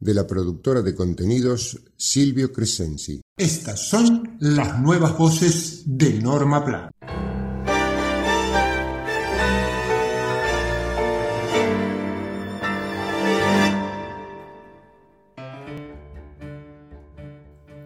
de 0.00 0.14
la 0.14 0.26
productora 0.26 0.82
de 0.82 0.94
contenidos 0.94 1.78
Silvio 1.96 2.52
Crescenzi. 2.52 3.20
Estas 3.36 3.88
son 3.88 4.36
las 4.40 4.80
nuevas 4.80 5.16
voces 5.16 5.82
de 5.86 6.14
Norma 6.14 6.64
Plan. 6.64 6.90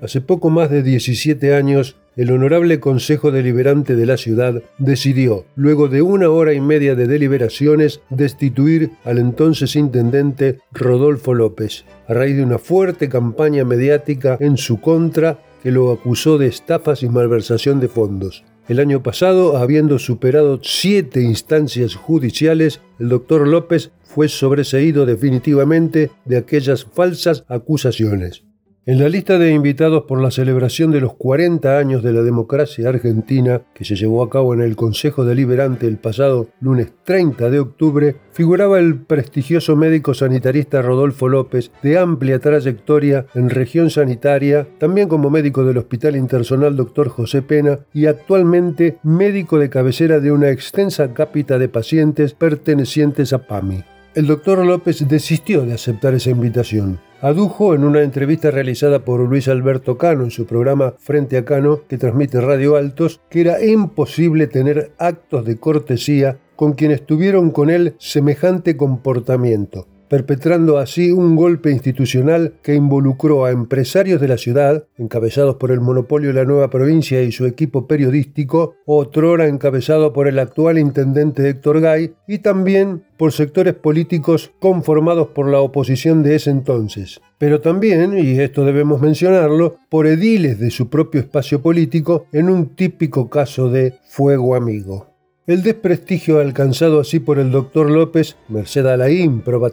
Hace 0.01 0.21
poco 0.21 0.51
más 0.51 0.71
de 0.71 0.83
17 0.83 1.55
años, 1.55 1.97
el 2.17 2.31
Honorable 2.31 2.81
Consejo 2.81 3.33
Deliberante 3.33 3.97
de 3.97 4.07
la 4.07 4.17
ciudad 4.17 4.63
decidió, 4.79 5.45
luego 5.57 5.89
de 5.89 6.03
una 6.03 6.31
hora 6.31 6.53
y 6.53 6.61
media 6.61 6.95
de 6.95 7.07
deliberaciones, 7.07 8.01
destituir 8.11 8.93
al 9.05 9.19
entonces 9.19 9.77
intendente 9.77 10.61
Rodolfo 10.73 11.35
López, 11.35 11.85
a 12.09 12.15
raíz 12.15 12.37
de 12.37 12.45
una 12.45 12.59
fuerte 12.59 13.09
campaña 13.09 13.65
mediática 13.65 14.37
en 14.41 14.57
su 14.57 14.81
contra 14.81 15.39
que 15.63 15.73
lo 15.73 15.91
acusó 15.91 16.39
de 16.39 16.47
estafas 16.47 17.03
y 17.03 17.09
malversación 17.09 17.81
de 17.81 17.89
fondos. 17.89 18.45
El 18.69 18.81
año 18.81 19.03
pasado, 19.03 19.59
habiendo 19.59 19.99
superado 19.99 20.61
siete 20.63 21.21
instancias 21.21 21.95
judiciales, 21.95 22.81
el 22.99 23.11
doctor 23.11 23.47
López 23.47 23.91
fue 24.03 24.29
sobreseído 24.29 25.05
definitivamente 25.05 26.11
de 26.25 26.37
aquellas 26.39 26.85
falsas 26.85 27.45
acusaciones. 27.49 28.45
En 28.87 28.99
la 28.99 29.09
lista 29.09 29.39
de 29.39 29.51
invitados 29.51 30.03
por 30.03 30.21
la 30.21 30.31
celebración 30.31 30.91
de 30.91 31.01
los 31.01 31.15
40 31.15 31.79
años 31.79 32.03
de 32.03 32.13
la 32.13 32.21
democracia 32.21 32.91
argentina, 32.91 33.63
que 33.73 33.87
se 33.87 33.97
llevó 33.97 34.23
a 34.23 34.29
cabo 34.29 34.53
en 34.53 34.61
el 34.61 34.77
Consejo 34.77 35.25
Deliberante 35.25 35.87
el 35.87 35.97
pasado 35.97 36.49
lunes 36.61 36.93
30 37.05 37.49
de 37.49 37.61
octubre, 37.61 38.17
figuraba 38.33 38.79
el 38.79 39.01
prestigioso 39.01 39.75
médico 39.75 40.13
sanitarista 40.13 40.83
Rodolfo 40.83 41.31
López, 41.31 41.71
de 41.83 41.97
amplia 41.97 42.41
trayectoria 42.41 43.25
en 43.35 43.49
región 43.49 43.89
sanitaria, 43.89 44.69
también 44.77 45.09
como 45.09 45.31
médico 45.31 45.65
del 45.65 45.79
Hospital 45.79 46.15
Intersonal 46.15 46.77
Dr. 46.77 47.09
José 47.09 47.41
Pena 47.41 47.79
y 47.95 48.05
actualmente 48.05 48.99
médico 49.03 49.59
de 49.59 49.71
cabecera 49.71 50.21
de 50.21 50.31
una 50.31 50.51
extensa 50.51 51.15
cápita 51.15 51.59
de 51.59 51.71
pacientes 51.71 52.35
pertenecientes 52.35 53.33
a 53.33 53.47
PAMI. 53.47 53.83
El 54.15 54.27
doctor 54.27 54.65
López 54.65 55.09
desistió 55.09 55.65
de 55.65 55.73
aceptar 55.73 56.13
esa 56.13 56.29
invitación. 56.29 57.01
Adujo 57.25 57.75
en 57.75 57.85
una 57.85 58.03
entrevista 58.03 58.51
realizada 58.51 59.03
por 59.03 59.19
Luis 59.21 59.49
Alberto 59.49 59.97
Cano 59.97 60.25
en 60.25 60.31
su 60.31 60.45
programa 60.45 60.93
Frente 60.99 61.39
a 61.39 61.45
Cano, 61.47 61.81
que 61.89 61.97
transmite 61.97 62.39
Radio 62.39 62.77
Altos, 62.77 63.23
que 63.31 63.41
era 63.41 63.65
imposible 63.65 64.47
tener 64.47 64.93
actos 64.99 65.47
de 65.47 65.57
cortesía 65.59 66.37
con 66.55 66.75
quienes 66.75 67.07
tuvieron 67.07 67.51
con 67.51 67.71
él 67.71 67.95
semejante 67.99 68.77
comportamiento 68.77 69.87
perpetrando 70.09 70.79
así 70.79 71.11
un 71.11 71.37
golpe 71.37 71.71
institucional 71.71 72.55
que 72.63 72.75
involucró 72.75 73.45
a 73.45 73.51
empresarios 73.51 74.21
de 74.21 74.29
la 74.29 74.39
ciudad, 74.39 74.87
encabezados 74.97 75.57
por 75.57 75.71
el 75.71 75.81
monopolio 75.81 76.29
de 76.29 76.35
la 76.35 76.45
nueva 76.45 76.71
provincia 76.71 77.23
y 77.23 77.33
su 77.33 77.47
equipo 77.47 77.87
periodístico, 77.87 78.77
otrora 78.87 79.47
encabezado 79.47 80.13
por 80.13 80.29
el 80.29 80.39
actual 80.39 80.79
intendente 80.79 81.49
Héctor 81.49 81.81
Gay, 81.81 82.15
y 82.27 82.39
también 82.39 83.03
por 83.17 83.33
sectores 83.33 83.75
políticos 83.75 84.53
conformados 84.61 85.29
por 85.29 85.49
la 85.49 85.61
oposición 85.61 86.23
de 86.23 86.37
ese 86.37 86.51
entonces. 86.51 87.21
Pero 87.39 87.61
también, 87.61 88.19
y 88.19 88.39
esto 88.41 88.65
debemos 88.65 89.01
mencionarlo, 89.01 89.77
por 89.89 90.07
ediles 90.07 90.59
de 90.59 90.71
su 90.71 90.89
propio 90.89 91.21
espacio 91.21 91.63
político 91.63 92.27
en 92.33 92.49
un 92.51 92.75
típico 92.75 93.29
caso 93.31 93.71
de 93.71 93.95
fuego 94.05 94.55
amigo. 94.55 95.14
El 95.47 95.63
desprestigio 95.63 96.41
alcanzado 96.41 96.99
así 97.01 97.21
por 97.21 97.39
el 97.39 97.51
doctor 97.51 97.91
López, 97.91 98.39
merced 98.49 98.87
a 98.87 98.97
la 98.97 99.09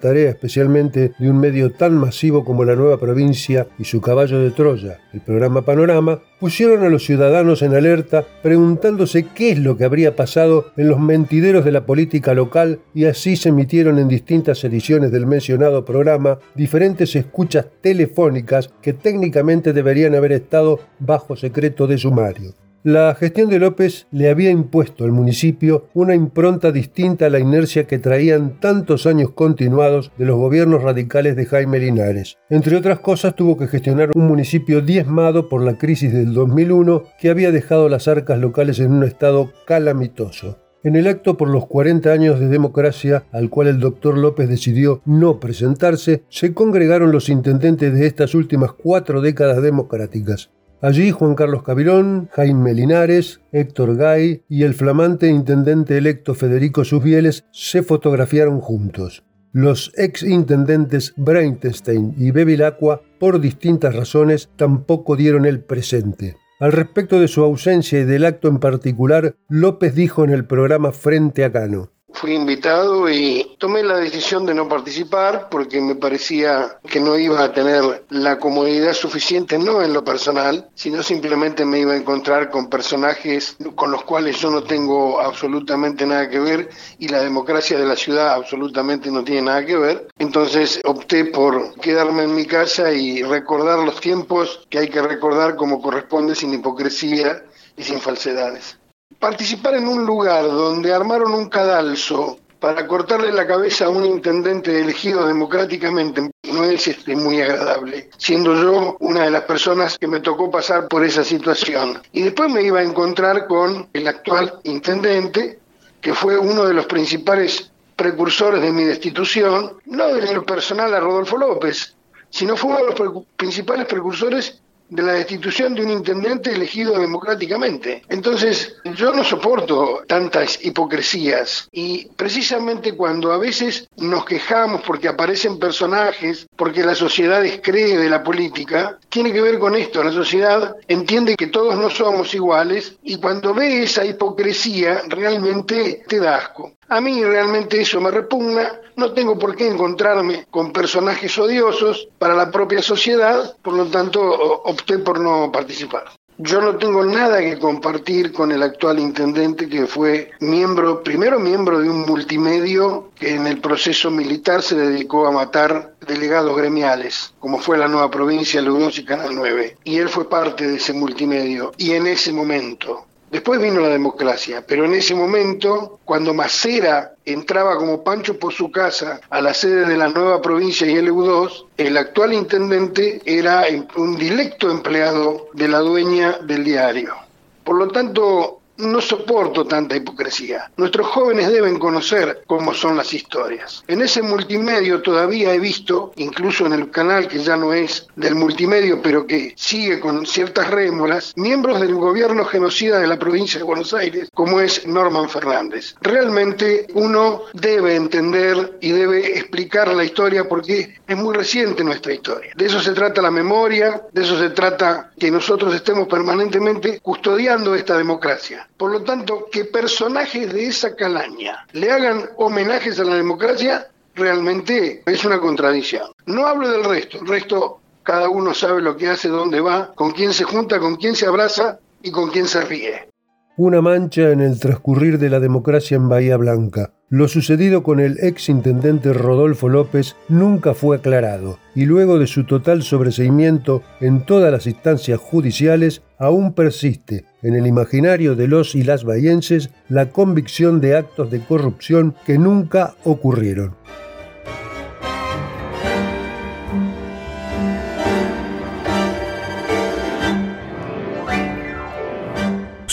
tarea 0.02 0.30
especialmente 0.30 1.14
de 1.18 1.30
un 1.30 1.40
medio 1.40 1.72
tan 1.72 1.96
masivo 1.96 2.44
como 2.44 2.66
la 2.66 2.76
nueva 2.76 3.00
provincia 3.00 3.68
y 3.80 3.86
su 3.86 4.02
caballo 4.02 4.40
de 4.40 4.52
Troya, 4.52 5.00
el 5.14 5.22
programa 5.22 5.62
Panorama, 5.62 6.20
pusieron 6.42 6.84
a 6.84 6.90
los 6.90 7.06
ciudadanos 7.06 7.62
en 7.62 7.74
alerta 7.74 8.26
preguntándose 8.44 9.28
qué 9.34 9.52
es 9.52 9.60
lo 9.60 9.78
que 9.78 9.86
habría 9.86 10.14
pasado 10.14 10.74
en 10.76 10.90
los 10.90 11.00
mentideros 11.00 11.64
de 11.64 11.72
la 11.72 11.86
política 11.86 12.34
local 12.34 12.82
y 12.94 13.06
así 13.06 13.38
se 13.38 13.48
emitieron 13.48 13.98
en 13.98 14.10
distintas 14.10 14.62
ediciones 14.66 15.14
del 15.14 15.26
mencionado 15.26 15.86
programa 15.86 16.38
diferentes 16.54 17.16
escuchas 17.16 17.68
telefónicas 17.80 18.74
que 18.82 18.92
técnicamente 18.92 19.72
deberían 19.72 20.16
haber 20.16 20.34
estado 20.34 20.82
bajo 21.00 21.38
secreto 21.38 21.88
de 21.88 21.98
sumario. 21.98 22.56
La 22.84 23.14
gestión 23.14 23.48
de 23.52 23.60
López 23.60 24.08
le 24.10 24.28
había 24.32 24.50
impuesto 24.50 25.04
al 25.04 25.12
municipio 25.12 25.86
una 25.94 26.16
impronta 26.16 26.72
distinta 26.72 27.28
a 27.28 27.30
la 27.30 27.38
inercia 27.38 27.86
que 27.86 28.00
traían 28.00 28.60
tantos 28.60 29.06
años 29.06 29.30
continuados 29.36 30.12
de 30.18 30.26
los 30.26 30.38
gobiernos 30.38 30.82
radicales 30.82 31.36
de 31.36 31.46
Jaime 31.46 31.78
Linares. 31.78 32.40
Entre 32.50 32.76
otras 32.76 33.00
cosas, 33.00 33.36
tuvo 33.36 33.56
que 33.56 33.68
gestionar 33.68 34.10
un 34.16 34.26
municipio 34.28 34.82
diezmado 34.82 35.48
por 35.48 35.62
la 35.62 35.78
crisis 35.78 36.12
del 36.12 36.34
2001 36.34 37.04
que 37.20 37.30
había 37.30 37.52
dejado 37.52 37.88
las 37.88 38.08
arcas 38.08 38.40
locales 38.40 38.80
en 38.80 38.94
un 38.94 39.04
estado 39.04 39.52
calamitoso. 39.68 40.58
En 40.84 40.96
el 40.96 41.06
acto 41.06 41.38
por 41.38 41.50
los 41.50 41.68
40 41.68 42.12
años 42.12 42.40
de 42.40 42.48
democracia 42.48 43.26
al 43.32 43.52
cual 43.52 43.68
el 43.68 43.80
doctor 43.80 44.18
López 44.18 44.50
decidió 44.50 45.04
no 45.06 45.40
presentarse, 45.40 46.24
se 46.30 46.56
congregaron 46.56 47.12
los 47.12 47.30
intendentes 47.30 47.94
de 47.94 48.08
estas 48.08 48.34
últimas 48.34 48.74
cuatro 48.74 49.22
décadas 49.22 49.62
democráticas. 49.62 50.50
Allí 50.82 51.12
Juan 51.12 51.36
Carlos 51.36 51.62
Cavirón, 51.62 52.28
Jaime 52.32 52.74
Linares, 52.74 53.40
Héctor 53.52 53.98
Gay 53.98 54.44
y 54.50 54.64
el 54.64 54.74
flamante 54.74 55.28
intendente 55.28 55.96
electo 55.96 56.34
Federico 56.34 56.84
Susbieles 56.84 57.46
se 57.52 57.84
fotografiaron 57.84 58.60
juntos. 58.62 59.24
Los 59.52 59.92
ex 59.96 60.24
intendentes 60.24 61.14
Breinstein 61.18 62.16
y 62.18 62.32
Bevilacqua, 62.32 63.04
por 63.20 63.40
distintas 63.40 63.96
razones, 63.96 64.50
tampoco 64.56 65.16
dieron 65.16 65.46
el 65.46 65.60
presente. 65.60 66.36
Al 66.60 66.72
respecto 66.72 67.20
de 67.20 67.28
su 67.28 67.44
ausencia 67.44 68.00
y 68.00 68.06
del 68.06 68.26
acto 68.26 68.48
en 68.48 68.58
particular, 68.58 69.36
López 69.50 69.94
dijo 69.94 70.24
en 70.24 70.32
el 70.32 70.46
programa 70.46 70.94
Frente 70.94 71.44
a 71.44 71.52
Cano. 71.52 71.92
Fui 72.14 72.34
invitado 72.34 73.10
y 73.10 73.56
tomé 73.58 73.84
la 73.84 73.98
decisión 73.98 74.46
de 74.46 74.54
no 74.54 74.68
participar 74.68 75.50
porque 75.50 75.82
me 75.82 75.96
parecía 75.96 76.78
que 76.88 77.00
no 77.00 77.18
iba 77.18 77.44
a 77.44 77.54
tener 77.54 78.06
la 78.10 78.38
comodidad 78.38 78.94
suficiente, 78.94 79.58
no 79.58 79.82
en 79.82 79.94
lo 79.94 80.04
personal, 80.04 80.70
sino 80.76 81.02
simplemente 81.04 81.66
me 81.66 81.80
iba 81.80 81.94
a 81.94 81.98
encontrar 81.98 82.50
con 82.50 82.70
personajes 82.70 83.58
con 83.76 83.92
los 83.92 84.04
cuales 84.04 84.40
yo 84.40 84.52
no 84.52 84.64
tengo 84.64 85.20
absolutamente 85.20 86.06
nada 86.06 86.30
que 86.30 86.40
ver 86.40 86.70
y 87.00 87.08
la 87.08 87.22
democracia 87.22 87.78
de 87.78 87.86
la 87.86 87.96
ciudad 87.96 88.34
absolutamente 88.34 89.10
no 89.10 89.24
tiene 89.24 89.44
nada 89.44 89.66
que 89.66 89.78
ver. 89.78 90.08
Entonces 90.20 90.82
opté 90.84 91.26
por 91.26 91.76
quedarme 91.80 92.24
en 92.24 92.36
mi 92.36 92.46
casa 92.46 92.92
y 92.92 93.24
recordar 93.24 93.80
los 93.80 94.00
tiempos 94.00 94.68
que 94.70 94.80
hay 94.80 94.90
que 94.90 95.02
recordar 95.02 95.56
como 95.56 95.82
corresponde 95.82 96.36
sin 96.36 96.54
hipocresía 96.54 97.44
y 97.78 97.84
sin 97.84 98.00
falsedades 98.00 98.81
participar 99.22 99.76
en 99.76 99.88
un 99.88 100.04
lugar 100.04 100.44
donde 100.46 100.92
armaron 100.92 101.34
un 101.36 101.48
cadalso 101.48 102.40
para 102.60 102.88
cortarle 102.88 103.32
la 103.32 103.46
cabeza 103.46 103.86
a 103.86 103.90
un 103.90 104.04
intendente 104.04 104.82
elegido 104.82 105.28
democráticamente 105.28 106.32
no 106.52 106.64
es 106.64 106.88
este, 106.88 107.16
muy 107.16 107.40
agradable, 107.40 108.10
siendo 108.18 108.56
yo 108.56 108.98
una 109.00 109.26
de 109.26 109.32
las 109.32 109.44
personas 109.44 109.98
que 110.00 110.08
me 110.08 110.22
tocó 110.22 110.50
pasar 110.50 110.88
por 110.88 111.06
esa 111.06 111.24
situación. 111.24 112.02
Y 112.12 112.24
después 112.24 112.52
me 112.52 112.64
iba 112.64 112.80
a 112.80 112.84
encontrar 112.84 113.48
con 113.48 113.90
el 113.94 114.08
actual 114.08 114.60
intendente, 114.64 115.60
que 116.02 116.16
fue 116.16 116.38
uno 116.38 116.66
de 116.66 116.74
los 116.74 116.88
principales 116.88 117.72
precursores 117.96 118.62
de 118.62 118.72
mi 118.72 118.84
destitución, 118.84 119.74
no 119.86 120.16
de 120.16 120.34
lo 120.34 120.44
personal 120.44 120.94
a 120.96 121.00
Rodolfo 121.00 121.38
López, 121.38 121.96
sino 122.32 122.58
fue 122.58 122.72
uno 122.72 122.80
de 122.80 123.06
los 123.06 123.26
principales 123.38 123.86
precursores 123.86 124.62
de 124.92 125.04
la 125.04 125.14
destitución 125.14 125.74
de 125.74 125.84
un 125.84 125.90
intendente 125.90 126.52
elegido 126.52 127.00
democráticamente. 127.00 128.04
Entonces, 128.10 128.76
yo 128.96 129.14
no 129.14 129.24
soporto 129.24 130.04
tantas 130.06 130.64
hipocresías 130.64 131.70
y 131.72 132.08
precisamente 132.10 132.94
cuando 132.94 133.32
a 133.32 133.38
veces 133.38 133.88
nos 133.98 134.26
quejamos 134.26 134.82
porque 134.82 135.08
aparecen 135.08 135.58
personajes, 135.58 136.46
porque 136.58 136.84
la 136.84 136.94
sociedad 136.94 137.42
descree 137.42 137.98
de 137.98 138.10
la 138.10 138.22
política, 138.22 139.00
tiene 139.08 139.32
que 139.32 139.42
ver 139.42 139.60
con 139.60 139.76
esto. 139.76 140.04
La 140.04 140.12
sociedad 140.12 140.76
entiende 140.88 141.38
que 141.38 141.48
todos 141.48 141.76
no 141.78 141.90
somos 141.90 142.34
iguales 142.34 142.98
y 143.02 143.18
cuando 143.18 143.54
ve 143.54 143.84
esa 143.84 144.04
hipocresía 144.04 145.04
realmente 145.08 146.04
te 146.06 146.20
da 146.20 146.36
asco. 146.36 146.74
A 146.92 147.00
mí 147.00 147.24
realmente 147.24 147.80
eso 147.80 148.02
me 148.02 148.12
repugna, 148.12 148.70
no 148.98 149.14
tengo 149.14 149.40
por 149.40 149.56
qué 149.56 149.66
encontrarme 149.66 150.46
con 150.52 150.74
personajes 150.74 151.38
odiosos 151.38 152.10
para 152.20 152.36
la 152.36 152.52
propia 152.52 152.82
sociedad, 152.82 153.56
por 153.62 153.76
lo 153.76 153.86
tanto 153.86 154.22
opté 154.22 155.00
por 155.00 155.22
no 155.22 155.50
participar. 155.54 156.04
Yo 156.38 156.60
no 156.60 156.76
tengo 156.76 157.06
nada 157.06 157.40
que 157.40 157.58
compartir 157.60 158.34
con 158.34 158.52
el 158.52 158.62
actual 158.62 159.00
intendente 159.00 159.70
que 159.70 159.88
fue 159.88 160.32
miembro, 160.42 161.02
primero 161.02 161.40
miembro 161.40 161.80
de 161.80 161.90
un 161.90 162.02
multimedio 162.02 163.12
que 163.16 163.36
en 163.36 163.48
el 163.48 163.62
proceso 163.62 164.12
militar 164.12 164.62
se 164.62 164.76
dedicó 164.76 165.28
a 165.28 165.32
matar 165.32 165.94
delegados 166.06 166.58
gremiales, 166.58 167.34
como 167.40 167.60
fue 167.60 167.78
la 167.78 167.88
nueva 167.88 168.12
provincia, 168.12 168.62
Lugos 168.62 169.00
y 169.00 169.06
Canal 169.06 169.34
9. 169.34 169.78
Y 169.86 169.98
él 169.98 170.10
fue 170.10 170.28
parte 170.28 170.68
de 170.68 170.76
ese 170.76 170.92
multimedio. 170.92 171.72
Y 171.78 171.92
en 171.92 172.08
ese 172.08 172.34
momento, 172.34 173.06
Después 173.32 173.62
vino 173.62 173.80
la 173.80 173.88
democracia, 173.88 174.62
pero 174.68 174.84
en 174.84 174.94
ese 174.94 175.16
momento, 175.16 176.02
cuando 176.04 176.34
Macera 176.34 177.14
entraba 177.24 177.78
como 177.78 178.04
Pancho 178.04 178.38
por 178.38 178.52
su 178.52 178.70
casa 178.72 179.22
a 179.30 179.42
la 179.42 179.54
sede 179.54 179.86
de 179.86 179.96
la 179.96 180.10
nueva 180.10 180.42
provincia 180.42 180.86
y 180.86 180.96
LU2, 180.96 181.68
el 181.78 181.96
actual 181.96 182.34
intendente 182.34 183.22
era 183.24 183.64
un 183.96 184.18
directo 184.18 184.70
empleado 184.70 185.48
de 185.54 185.70
la 185.70 185.80
dueña 185.80 186.40
del 186.44 186.66
diario. 186.66 187.16
Por 187.64 187.78
lo 187.78 187.88
tanto, 187.88 188.61
no 188.82 189.02
soporto 189.02 189.66
tanta 189.66 189.96
hipocresía. 189.96 190.72
Nuestros 190.78 191.08
jóvenes 191.08 191.52
deben 191.52 191.80
conocer 191.80 192.44
cómo 192.48 192.74
son 192.74 192.98
las 192.98 193.14
historias. 193.14 193.84
En 193.88 194.02
ese 194.02 194.22
multimedio 194.22 195.02
todavía 195.02 195.54
he 195.54 195.60
visto, 195.60 196.12
incluso 196.18 196.66
en 196.66 196.74
el 196.74 196.92
canal 196.92 197.28
que 197.28 197.40
ya 197.40 197.58
no 197.58 197.74
es 197.74 198.08
del 198.16 198.36
multimedio, 198.36 199.02
pero 199.02 199.26
que 199.26 199.54
sigue 199.56 200.00
con 200.00 200.26
ciertas 200.26 200.70
rémoras, 200.70 201.34
miembros 201.36 201.80
del 201.80 201.96
gobierno 201.96 202.46
genocida 202.46 203.00
de 203.00 203.08
la 203.08 203.20
provincia 203.20 203.60
de 203.60 203.66
Buenos 203.66 203.94
Aires, 203.94 204.30
como 204.34 204.60
es 204.60 204.86
Norman 204.88 205.30
Fernández. 205.30 205.96
Realmente 206.02 206.88
uno 206.94 207.44
debe 207.54 207.96
entender 207.96 208.78
y 208.82 208.92
debe 208.92 209.38
explicar 209.38 209.88
la 209.90 210.04
historia 210.04 210.48
porque 210.48 211.01
es 211.12 211.18
muy 211.18 211.36
reciente 211.36 211.84
nuestra 211.84 212.14
historia. 212.14 212.54
De 212.56 212.66
eso 212.66 212.80
se 212.80 212.94
trata 212.94 213.22
la 213.22 213.32
memoria, 213.32 214.02
de 214.12 214.22
eso 214.22 214.38
se 214.38 214.52
trata 214.52 215.12
que 215.20 215.30
nosotros 215.30 215.76
estemos 215.76 216.08
permanentemente 216.08 217.00
custodiando 217.02 217.76
esta 217.76 217.98
democracia. 217.98 218.68
Por 218.78 218.92
lo 218.92 219.04
tanto, 219.04 219.48
que 219.52 219.66
personajes 219.66 220.54
de 220.54 220.68
esa 220.68 220.96
calaña 220.96 221.66
le 221.74 221.92
hagan 221.92 222.30
homenajes 222.38 223.00
a 223.00 223.04
la 223.04 223.16
democracia 223.16 223.88
realmente 224.16 225.04
es 225.06 225.26
una 225.26 225.40
contradicción. 225.40 226.12
No 226.26 226.48
hablo 226.48 226.70
del 226.70 226.86
resto, 226.86 227.20
el 227.20 227.28
resto 227.28 227.82
cada 228.04 228.30
uno 228.30 228.54
sabe 228.54 228.82
lo 228.82 228.96
que 228.96 229.10
hace, 229.10 229.28
dónde 229.28 229.60
va, 229.60 229.94
con 229.94 230.12
quién 230.12 230.34
se 230.34 230.46
junta, 230.46 230.80
con 230.80 230.96
quién 230.96 231.16
se 231.16 231.28
abraza 231.28 231.80
y 232.02 232.12
con 232.12 232.30
quién 232.30 232.48
se 232.48 232.62
ríe. 232.62 233.11
Una 233.58 233.82
mancha 233.82 234.32
en 234.32 234.40
el 234.40 234.58
transcurrir 234.62 235.20
de 235.20 235.30
la 235.30 235.42
democracia 235.42 235.98
en 235.98 236.08
Bahía 236.08 236.38
Blanca. 236.38 236.94
Lo 237.10 237.28
sucedido 237.28 237.84
con 237.84 238.00
el 238.00 238.18
ex 238.22 238.48
intendente 238.48 239.12
Rodolfo 239.12 239.68
López 239.68 240.16
nunca 240.30 240.74
fue 240.74 240.96
aclarado 240.96 241.60
y 241.76 241.84
luego 241.84 242.18
de 242.18 242.28
su 242.28 242.46
total 242.46 242.82
sobreseimiento 242.82 243.84
en 244.00 244.26
todas 244.26 244.54
las 244.54 244.68
instancias 244.68 245.20
judiciales 245.20 246.02
aún 246.18 246.54
persiste 246.54 247.26
en 247.42 247.56
el 247.56 247.68
imaginario 247.68 248.38
de 248.38 248.48
los 248.48 248.74
y 248.74 248.84
las 248.84 249.04
bahienses 249.04 249.70
la 249.90 250.12
convicción 250.12 250.80
de 250.80 250.96
actos 250.96 251.30
de 251.30 251.42
corrupción 251.42 252.16
que 252.26 252.38
nunca 252.38 252.96
ocurrieron. 253.04 253.76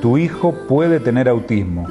Tu 0.00 0.18
hijo 0.18 0.54
puede 0.68 1.00
tener 1.00 1.28
autismo 1.28 1.86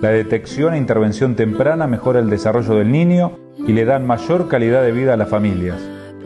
la 0.00 0.10
detección 0.10 0.74
e 0.74 0.78
intervención 0.78 1.34
temprana 1.34 1.88
mejora 1.88 2.20
el 2.20 2.30
desarrollo 2.30 2.74
del 2.74 2.92
niño 2.92 3.32
y 3.66 3.72
le 3.72 3.84
dan 3.84 4.06
mayor 4.06 4.46
calidad 4.46 4.82
de 4.82 4.92
vida 4.92 5.14
a 5.14 5.16
las 5.16 5.28
familias. 5.28 5.76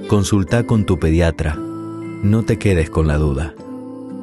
Consulta 0.08 0.64
con 0.64 0.84
tu 0.84 0.98
pediatra. 0.98 1.56
No 2.22 2.42
te 2.42 2.58
quedes 2.58 2.90
con 2.90 3.06
la 3.06 3.16
duda. 3.16 3.54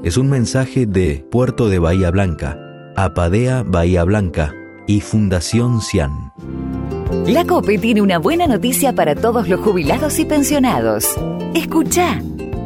Es 0.04 0.18
un 0.18 0.30
mensaje 0.30 0.86
de 0.86 1.26
Puerto 1.32 1.68
de 1.68 1.80
Bahía 1.80 2.12
Blanca, 2.12 2.60
Apadea 2.96 3.64
Bahía 3.66 4.04
Blanca 4.04 4.54
y 4.86 5.02
Fundación 5.02 5.82
CIAN. 5.82 6.32
La 7.26 7.44
COPE 7.44 7.80
tiene 7.80 8.04
una 8.04 8.20
buena 8.20 8.46
noticia 8.46 8.94
para 8.94 9.16
todos 9.16 9.50
los 9.50 9.60
jubilados 9.62 10.20
y 10.20 10.26
pensionados. 10.26 11.08
Escucha. 11.56 12.22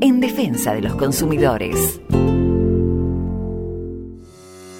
en 0.00 0.20
defensa 0.20 0.74
de 0.74 0.82
los 0.82 0.94
consumidores. 0.96 2.00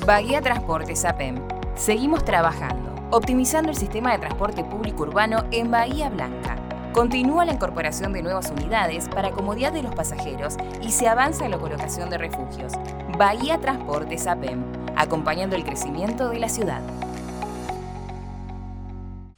Bahía 0.07 0.41
Transportes 0.41 1.05
APEM. 1.05 1.41
Seguimos 1.75 2.25
trabajando, 2.25 2.95
optimizando 3.11 3.71
el 3.71 3.77
sistema 3.77 4.13
de 4.13 4.19
transporte 4.19 4.63
público 4.65 5.03
urbano 5.03 5.45
en 5.51 5.71
Bahía 5.71 6.11
Blanca. 6.11 6.57
Continúa 6.93 7.45
la 7.45 7.53
incorporación 7.53 8.13
de 8.13 8.23
nuevas 8.23 8.51
unidades 8.51 9.09
para 9.09 9.31
comodidad 9.31 9.73
de 9.73 9.83
los 9.83 9.95
pasajeros 9.95 10.57
y 10.81 10.91
se 10.91 11.09
avanza 11.09 11.45
en 11.45 11.51
la 11.51 11.59
colocación 11.59 12.09
de 12.09 12.19
refugios. 12.19 12.73
Bahía 13.19 13.59
Transportes 13.59 14.27
APEM, 14.27 14.63
acompañando 14.97 15.57
el 15.57 15.65
crecimiento 15.65 16.29
de 16.29 16.39
la 16.39 16.49
ciudad. 16.49 16.81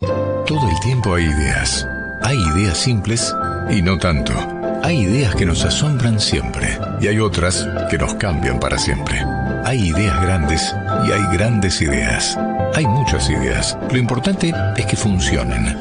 Todo 0.01 0.69
el 0.71 0.81
tiempo 0.81 1.15
hay 1.15 1.25
ideas. 1.25 1.87
Hay 2.23 2.37
ideas 2.55 2.79
simples 2.79 3.35
y 3.71 3.83
no 3.83 3.99
tanto. 3.99 4.58
Hay 4.89 5.01
ideas 5.01 5.35
que 5.35 5.45
nos 5.45 5.67
asombran 5.67 6.19
siempre 6.19 6.79
y 6.99 7.09
hay 7.09 7.19
otras 7.19 7.69
que 7.91 7.99
nos 7.99 8.15
cambian 8.15 8.59
para 8.59 8.79
siempre. 8.79 9.23
Hay 9.67 9.91
ideas 9.91 10.19
grandes 10.23 10.75
y 11.07 11.13
hay 11.13 11.37
grandes 11.37 11.83
ideas. 11.83 12.39
Hay 12.75 12.87
muchas 12.87 13.29
ideas. 13.29 13.77
Lo 13.91 13.99
importante 13.99 14.51
es 14.79 14.87
que 14.87 14.97
funcionen. 14.97 15.77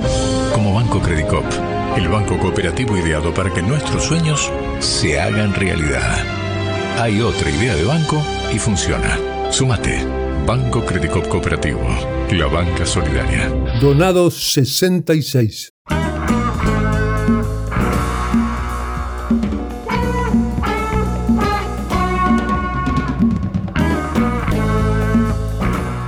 Como 0.53 0.73
Banco 0.73 1.01
Credicop, 1.01 1.45
el 1.95 2.09
banco 2.09 2.37
cooperativo 2.37 2.97
ideado 2.97 3.33
para 3.33 3.49
que 3.53 3.61
nuestros 3.61 4.03
sueños 4.03 4.51
se 4.81 5.17
hagan 5.17 5.53
realidad. 5.53 6.17
Hay 6.99 7.21
otra 7.21 7.49
idea 7.49 7.77
de 7.77 7.85
banco 7.85 8.21
y 8.53 8.59
funciona. 8.59 9.17
Súmate. 9.51 10.05
Banco 10.45 10.85
Credicop 10.85 11.29
Cooperativo. 11.29 11.87
La 12.31 12.47
banca 12.47 12.85
solidaria. 12.85 13.47
Donados 13.79 14.51
66. 14.51 15.71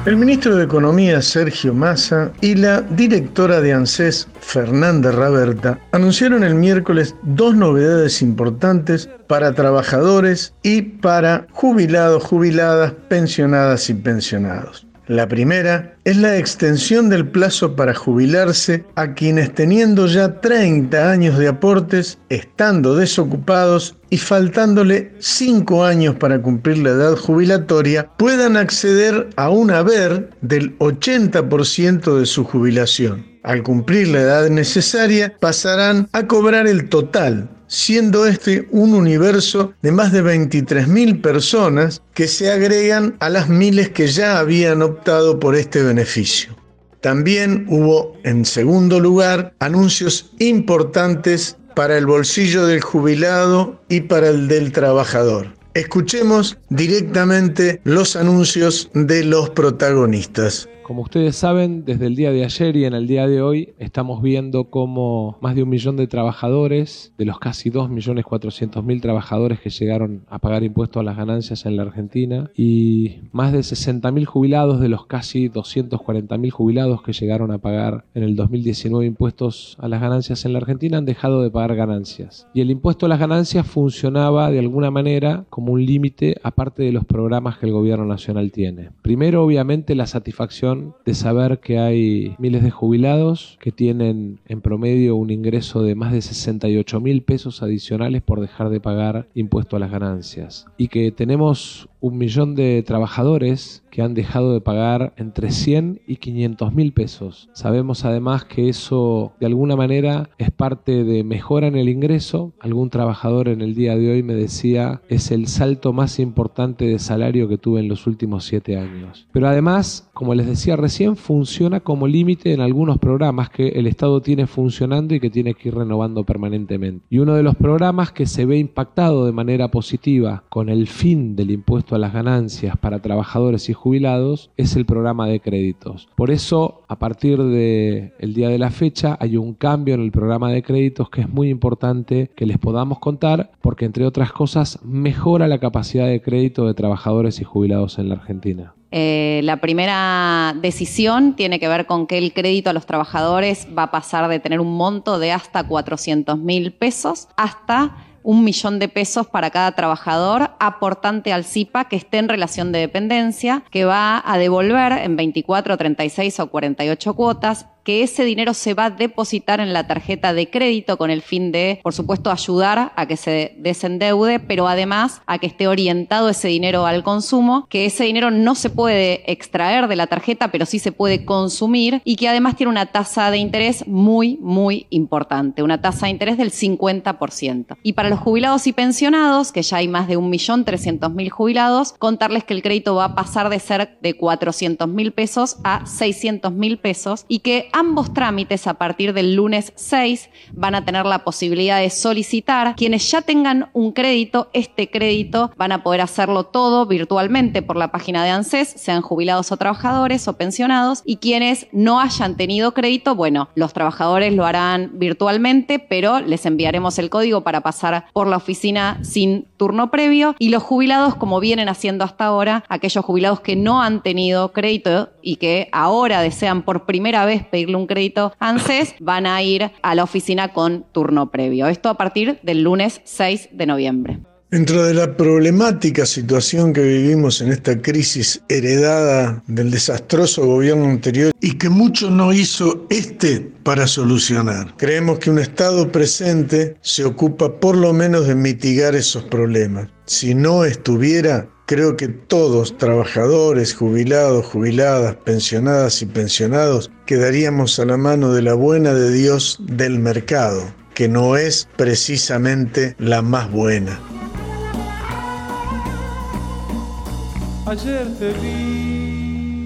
El 0.10 0.18
ministro 0.18 0.56
de 0.56 0.64
Economía 0.64 1.22
Sergio 1.22 1.72
Massa 1.72 2.32
y 2.42 2.56
la 2.56 2.82
directora 2.82 3.62
de 3.62 3.74
ANSES 3.74 4.28
Fernanda 4.40 5.12
Raberta 5.12 5.80
anunciaron 5.92 6.44
el 6.44 6.56
miércoles 6.56 7.14
dos 7.22 7.54
novedades 7.54 8.24
importantes 8.24 9.08
para 9.28 9.54
trabajadores 9.54 10.56
y 10.64 10.82
para 10.82 11.46
jubilados, 11.52 12.24
jubiladas, 12.24 12.94
pensionadas 13.08 13.88
y 13.92 13.94
pensionados. 13.94 14.89
La 15.10 15.28
primera 15.28 15.96
es 16.04 16.18
la 16.18 16.38
extensión 16.38 17.10
del 17.10 17.28
plazo 17.28 17.76
para 17.76 17.96
jubilarse 17.96 18.86
a 18.94 19.16
quienes 19.16 19.56
teniendo 19.56 20.06
ya 20.06 20.40
30 20.40 21.12
años 21.12 21.40
de 21.40 21.48
aportes, 21.48 22.20
estando 22.30 22.96
desocupados 22.96 23.96
y 24.12 24.18
faltándole 24.18 25.12
5 25.18 25.84
años 25.84 26.14
para 26.14 26.40
cumplir 26.44 26.78
la 26.78 26.92
edad 26.92 27.16
jubilatoria, 27.16 28.08
puedan 28.18 28.56
acceder 28.56 29.32
a 29.36 29.50
un 29.50 29.72
haber 29.72 30.30
del 30.42 30.78
80% 30.78 32.20
de 32.20 32.28
su 32.28 32.44
jubilación. 32.44 33.26
al 33.42 33.64
cumplir 33.64 34.10
la 34.10 34.20
edad 34.20 34.50
necesaria, 34.50 35.34
pasarán 35.40 36.08
a 36.12 36.28
cobrar 36.28 36.68
el 36.68 36.88
total 36.88 37.50
siendo 37.70 38.26
este 38.26 38.68
un 38.72 38.94
universo 38.94 39.74
de 39.82 39.94
más 39.94 40.12
de 40.12 40.24
23.000 40.24 41.22
personas 41.22 42.02
que 42.14 42.28
se 42.28 42.52
agregan 42.52 43.16
a 43.20 43.30
las 43.30 43.48
miles 43.48 43.90
que 43.90 44.08
ya 44.08 44.40
habían 44.40 44.82
optado 44.82 45.40
por 45.40 45.56
este 45.56 45.82
beneficio. 45.82 46.56
También 47.00 47.66
hubo, 47.70 48.18
en 48.26 48.44
segundo 48.44 49.00
lugar, 49.00 49.54
anuncios 49.60 50.32
importantes 50.40 51.56
para 51.76 51.98
el 51.98 52.06
bolsillo 52.06 52.66
del 52.66 52.82
jubilado 52.82 53.80
y 53.88 54.02
para 54.02 54.28
el 54.30 54.50
del 54.50 54.74
trabajador. 54.74 55.54
Escuchemos 55.76 56.58
directamente 56.70 57.80
los 57.86 58.18
anuncios 58.18 58.90
de 58.94 59.24
los 59.24 59.52
protagonistas. 59.52 60.68
Como 60.90 61.04
ustedes 61.04 61.36
saben, 61.36 61.86
desde 61.86 62.08
el 62.08 62.16
día 62.16 62.32
de 62.32 62.44
ayer 62.44 62.76
y 62.76 62.86
en 62.86 62.96
el 62.96 63.06
día 63.06 63.28
de 63.28 63.44
hoy 63.44 63.76
estamos 63.78 64.24
viendo 64.24 64.72
cómo 64.72 65.38
más 65.40 65.54
de 65.54 65.62
un 65.62 65.70
millón 65.70 65.98
de 65.98 66.08
trabajadores, 66.08 67.14
de 67.16 67.26
los 67.26 67.38
casi 67.38 67.70
2.400.000 67.70 69.00
trabajadores 69.00 69.60
que 69.60 69.70
llegaron 69.70 70.24
a 70.32 70.40
pagar 70.40 70.64
impuestos 70.64 71.02
a 71.02 71.04
las 71.04 71.16
ganancias 71.16 71.68
en 71.68 71.76
la 71.76 71.84
Argentina 71.84 72.50
y 72.56 73.18
más 73.32 73.54
de 73.54 73.60
60.000 73.60 74.26
jubilados 74.26 74.80
de 74.80 74.90
los 74.90 75.06
casi 75.06 75.48
240.000 75.48 76.50
jubilados 76.50 77.04
que 77.04 77.14
llegaron 77.14 77.52
a 77.52 77.60
pagar 77.60 78.06
en 78.16 78.24
el 78.24 78.36
2019 78.36 79.06
impuestos 79.06 79.78
a 79.80 79.88
las 79.90 80.02
ganancias 80.02 80.44
en 80.46 80.54
la 80.54 80.58
Argentina 80.58 80.98
han 80.98 81.06
dejado 81.06 81.44
de 81.44 81.52
pagar 81.52 81.76
ganancias. 81.76 82.48
Y 82.56 82.62
el 82.62 82.72
impuesto 82.72 83.06
a 83.06 83.10
las 83.10 83.20
ganancias 83.20 83.68
funcionaba 83.68 84.50
de 84.50 84.58
alguna 84.58 84.90
manera 84.90 85.46
como 85.52 85.74
un 85.74 85.86
límite 85.86 86.38
aparte 86.42 86.82
de 86.82 86.94
los 86.94 87.06
programas 87.06 87.60
que 87.60 87.68
el 87.68 87.74
gobierno 87.74 88.06
nacional 88.06 88.52
tiene. 88.52 88.90
Primero, 89.04 89.44
obviamente, 89.44 89.94
la 89.94 90.08
satisfacción 90.08 90.79
de 91.06 91.14
saber 91.14 91.60
que 91.60 91.80
hay 91.80 92.36
miles 92.38 92.64
de 92.64 92.72
jubilados 92.72 93.58
que 93.60 93.72
tienen 93.72 94.40
en 94.48 94.62
promedio 94.62 95.16
un 95.16 95.30
ingreso 95.30 95.84
de 95.84 95.96
más 95.96 96.12
de 96.12 96.22
68 96.22 97.00
mil 97.00 97.22
pesos 97.24 97.62
adicionales 97.64 98.22
por 98.22 98.42
dejar 98.42 98.70
de 98.70 98.80
pagar 98.80 99.28
impuesto 99.34 99.76
a 99.76 99.80
las 99.80 99.92
ganancias. 99.92 100.66
Y 100.78 100.88
que 100.88 101.12
tenemos 101.12 101.90
un 102.02 102.18
millón 102.18 102.56
de 102.56 102.84
trabajadores 102.84 103.84
que 103.90 104.02
han 104.02 104.14
dejado 104.14 104.54
de 104.54 104.62
pagar 104.62 105.14
entre 105.18 105.52
100 105.52 106.02
y 106.08 106.18
500 106.18 106.74
mil 106.74 106.94
pesos. 106.94 107.50
Sabemos 107.54 108.06
además 108.06 108.46
que 108.46 108.70
eso 108.70 109.34
de 109.40 109.46
alguna 109.46 109.76
manera 109.76 110.30
es 110.38 110.52
parte 110.52 111.04
de 111.04 111.24
mejora 111.24 111.68
en 111.68 111.76
el 111.76 111.90
ingreso. 111.90 112.54
Algún 112.60 112.90
trabajador 112.90 113.48
en 113.48 113.62
el 113.62 113.76
día 113.76 113.96
de 113.96 114.12
hoy 114.12 114.24
me 114.24 114.36
decía 114.36 115.02
es 115.10 115.32
el 115.32 115.48
salto 115.48 115.94
más 115.94 116.20
importante 116.20 116.86
de 116.86 117.00
salario 117.00 117.48
que 117.48 117.58
tuve 117.58 117.80
en 117.80 117.88
los 117.88 118.08
últimos 118.08 118.46
siete 118.46 118.78
años. 118.78 119.28
Pero 119.32 119.48
además, 119.48 120.10
como 120.14 120.36
les 120.36 120.48
decía 120.48 120.76
recién, 120.76 121.16
funciona 121.16 121.80
como 121.80 122.08
límite 122.08 122.54
en 122.54 122.62
algunos 122.62 122.98
programas 122.98 123.50
que 123.50 123.70
el 123.70 123.88
Estado 123.88 124.22
tiene 124.22 124.48
funcionando 124.48 125.16
y 125.16 125.20
que 125.20 125.30
tiene 125.30 125.54
que 125.54 125.70
ir 125.70 125.76
renovando 125.76 126.24
permanentemente. 126.24 127.06
Y 127.10 127.20
uno 127.20 127.36
de 127.36 127.44
los 127.44 127.56
programas 127.56 128.12
que 128.12 128.26
se 128.26 128.46
ve 128.46 128.58
impactado 128.58 129.26
de 129.26 129.32
manera 129.32 129.70
positiva 129.70 130.44
con 130.50 130.70
el 130.70 130.88
fin 130.88 131.36
del 131.36 131.52
impuesto 131.52 131.96
a 131.96 132.00
las 132.00 132.14
ganancias 132.14 132.78
para 132.78 133.02
trabajadores 133.02 133.70
y 133.70 133.74
jubilados 133.80 134.52
es 134.58 134.76
el 134.76 134.86
programa 134.86 135.28
de 135.28 135.40
créditos. 135.40 136.10
Por 136.16 136.32
eso, 136.32 136.84
a 136.88 137.00
partir 137.00 137.42
del 137.42 138.14
el 138.20 138.34
día 138.34 138.50
de 138.50 138.60
la 138.60 138.70
fecha, 138.70 139.18
hay 139.20 139.38
un 139.38 139.54
cambio 139.54 139.96
en 139.96 140.02
el 140.02 140.12
programa 140.12 140.52
de 140.52 140.62
créditos 140.62 141.10
que 141.10 141.22
es 141.22 141.30
muy 141.30 141.50
importante 141.50 142.30
que 142.36 142.46
les 142.46 142.58
podamos 142.58 143.00
contar 143.00 143.52
porque, 143.62 143.86
entre 143.86 144.06
otras 144.06 144.32
cosas, 144.32 144.80
mejora 144.84 145.48
la 145.48 145.60
capacidad 145.60 146.08
de 146.08 146.22
crédito 146.22 146.68
de 146.68 146.74
trabajadores 146.74 147.40
y 147.40 147.44
jubilados 147.44 147.98
en 148.00 148.10
la 148.10 148.16
Argentina. 148.16 148.74
Eh, 148.92 149.42
la 149.44 149.58
primera 149.58 150.56
decisión 150.60 151.36
tiene 151.36 151.60
que 151.60 151.68
ver 151.68 151.86
con 151.86 152.08
que 152.08 152.18
el 152.18 152.34
crédito 152.34 152.72
a 152.72 152.74
los 152.74 152.88
trabajadores 152.88 153.68
va 153.78 153.84
a 153.84 153.92
pasar 153.92 154.28
de 154.30 154.40
tener 154.40 154.60
un 154.60 154.76
monto 154.76 155.20
de 155.20 155.32
hasta 155.32 155.68
400 155.68 156.40
mil 156.40 156.74
pesos 156.74 157.28
hasta 157.38 157.96
un 158.24 158.44
millón 158.44 158.80
de 158.80 158.88
pesos 158.88 159.28
para 159.28 159.50
cada 159.50 159.72
trabajador 159.74 160.52
aportante 160.60 161.34
al 161.34 161.46
CIPA 161.46 161.86
que 161.86 161.96
esté 161.96 162.18
en 162.18 162.30
relación 162.30 162.72
de 162.72 162.80
dependencia, 162.80 163.64
que 163.72 163.86
va 163.86 164.22
a 164.26 164.38
devolver 164.38 164.94
en 164.94 165.16
24, 165.16 165.78
36 165.78 166.40
o 166.40 166.48
48 166.48 167.14
cuotas 167.14 167.68
que 167.90 168.04
ese 168.04 168.24
dinero 168.24 168.54
se 168.54 168.76
va 168.76 168.86
a 168.86 168.90
depositar 168.92 169.60
en 169.60 169.74
la 169.74 169.88
tarjeta 169.88 170.32
de 170.32 170.48
crédito 170.48 170.96
con 171.00 171.10
el 171.10 171.24
fin 171.24 171.52
de, 171.52 171.80
por 171.82 171.92
supuesto, 171.92 172.30
ayudar 172.30 172.94
a 172.96 173.08
que 173.08 173.18
se 173.18 173.56
desendeude, 173.58 174.40
pero 174.40 174.68
además 174.68 175.24
a 175.26 175.40
que 175.40 175.48
esté 175.48 175.68
orientado 175.68 176.30
ese 176.30 176.50
dinero 176.50 176.86
al 176.86 177.02
consumo, 177.02 177.66
que 177.68 177.88
ese 177.88 178.04
dinero 178.04 178.30
no 178.30 178.54
se 178.54 178.70
puede 178.70 179.24
extraer 179.32 179.88
de 179.88 179.96
la 179.96 180.06
tarjeta, 180.06 180.52
pero 180.52 180.68
sí 180.68 180.78
se 180.78 180.92
puede 180.92 181.26
consumir 181.26 182.04
y 182.04 182.16
que 182.16 182.28
además 182.28 182.58
tiene 182.58 182.70
una 182.70 182.86
tasa 182.86 183.32
de 183.32 183.40
interés 183.40 183.88
muy, 183.88 184.38
muy 184.40 184.86
importante, 184.92 185.64
una 185.64 185.82
tasa 185.82 186.06
de 186.06 186.12
interés 186.12 186.38
del 186.38 186.52
50%. 186.52 187.76
Y 187.82 187.94
para 187.94 188.10
los 188.10 188.20
jubilados 188.20 188.68
y 188.68 188.74
pensionados, 188.74 189.52
que 189.52 189.64
ya 189.64 189.78
hay 189.78 189.88
más 189.88 190.08
de 190.08 190.20
1.300.000 190.20 191.30
jubilados, 191.32 191.94
contarles 191.94 192.44
que 192.44 192.54
el 192.54 192.62
crédito 192.62 192.94
va 192.94 193.06
a 193.06 193.16
pasar 193.16 193.50
de 193.50 193.58
ser 193.58 193.98
de 194.00 194.16
400.000 194.16 195.12
pesos 195.12 195.58
a 195.64 195.86
600.000 195.86 196.80
pesos 196.80 197.26
y 197.28 197.40
que 197.40 197.70
ambos 197.80 198.14
trámites 198.14 198.68
a 198.68 198.74
partir 198.74 199.14
del 199.14 199.36
lunes 199.36 199.72
6 199.78 200.30
van 200.52 200.76
a 200.76 200.84
tener 200.84 201.06
la 201.06 201.24
posibilidad 201.24 201.80
de 201.80 201.90
solicitar. 201.90 202.76
Quienes 202.76 203.10
ya 203.10 203.22
tengan 203.22 203.70
un 203.72 203.94
crédito, 203.94 204.50
este 204.52 204.90
crédito 204.90 205.52
van 205.56 205.72
a 205.72 205.82
poder 205.82 206.02
hacerlo 206.02 206.44
todo 206.44 206.86
virtualmente 206.86 207.62
por 207.62 207.78
la 207.78 207.90
página 207.90 208.26
de 208.26 208.32
ANSES, 208.32 208.68
sean 208.68 209.02
jubilados 209.02 209.54
o 209.54 209.58
trabajadores 209.58 210.28
o 210.28 210.34
pensionados. 210.34 211.04
Y 211.06 211.18
quienes 211.18 211.68
no 211.72 212.02
hayan 212.02 212.36
tenido 212.36 212.74
crédito, 212.74 213.16
bueno, 213.16 213.48
los 213.56 213.72
trabajadores 213.72 214.34
lo 214.34 214.46
harán 214.46 214.92
virtualmente, 215.00 215.80
pero 215.80 216.20
les 216.20 216.46
enviaremos 216.46 217.00
el 217.00 217.10
código 217.10 217.42
para 217.42 217.62
pasar 217.62 218.08
por 218.12 218.28
la 218.28 218.36
oficina 218.36 219.00
sin 219.04 219.46
turno 219.56 219.90
previo. 219.90 220.36
Y 220.38 220.50
los 220.50 220.64
jubilados, 220.64 221.16
como 221.16 221.40
vienen 221.40 221.70
haciendo 221.70 222.04
hasta 222.04 222.26
ahora, 222.26 222.66
aquellos 222.68 223.06
jubilados 223.06 223.40
que 223.40 223.56
no 223.56 223.82
han 223.82 224.04
tenido 224.04 224.52
crédito 224.52 225.12
y 225.22 225.38
que 225.38 225.70
ahora 225.72 226.22
desean 226.22 226.64
por 226.64 226.86
primera 226.86 227.24
vez 227.24 227.46
pedir 227.46 227.69
un 227.76 227.88
crédito 227.88 228.34
ANSES, 228.40 228.96
van 229.00 229.26
a 229.26 229.42
ir 229.42 229.72
a 229.82 229.96
la 229.96 230.04
oficina 230.04 230.54
con 230.54 230.86
turno 230.92 231.32
previo. 231.32 231.68
Esto 231.68 231.90
a 231.90 231.98
partir 231.98 232.40
del 232.44 232.64
lunes 232.64 233.02
6 233.04 233.50
de 233.52 233.66
noviembre. 233.66 234.20
Dentro 234.52 234.84
de 234.84 234.96
la 234.96 235.16
problemática 235.16 236.08
situación 236.08 236.74
que 236.74 236.82
vivimos 236.82 237.40
en 237.40 237.52
esta 237.52 237.80
crisis 237.80 238.42
heredada 238.50 239.44
del 239.46 239.70
desastroso 239.70 240.44
gobierno 240.44 240.86
anterior 240.86 241.32
y 241.40 241.60
que 241.60 241.70
mucho 241.70 242.10
no 242.10 242.34
hizo 242.34 242.88
este 242.90 243.42
para 243.62 243.86
solucionar, 243.86 244.76
creemos 244.76 245.20
que 245.20 245.30
un 245.30 245.38
Estado 245.38 245.92
presente 245.92 246.78
se 246.82 247.06
ocupa 247.06 247.60
por 247.60 247.78
lo 247.78 247.94
menos 247.94 248.26
de 248.26 248.34
mitigar 248.34 248.96
esos 248.96 249.24
problemas. 249.26 249.90
Si 250.06 250.34
no 250.34 250.66
estuviera, 250.66 251.48
Creo 251.70 251.96
que 251.98 252.08
todos, 252.08 252.76
trabajadores, 252.80 253.76
jubilados, 253.76 254.44
jubiladas, 254.48 255.18
pensionadas 255.18 256.02
y 256.02 256.08
pensionados, 256.08 256.90
quedaríamos 257.06 257.78
a 257.78 257.86
la 257.86 257.96
mano 257.96 258.34
de 258.34 258.42
la 258.42 258.56
buena 258.56 258.92
de 258.96 259.12
Dios 259.12 259.60
del 259.62 260.00
mercado, 260.00 260.64
que 260.96 261.08
no 261.08 261.38
es 261.38 261.70
precisamente 261.78 262.96
la 262.98 263.22
más 263.22 263.52
buena. 263.52 264.00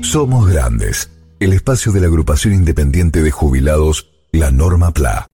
Somos 0.02 0.52
Grandes, 0.52 1.10
el 1.40 1.54
espacio 1.54 1.94
de 1.94 2.02
la 2.02 2.08
agrupación 2.08 2.54
independiente 2.54 3.24
de 3.24 3.32
jubilados, 3.32 4.12
la 4.34 4.52
Norma 4.52 4.92
PLA. 4.92 5.30